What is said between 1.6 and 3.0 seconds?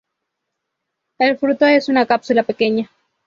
es una cápsula pequeña.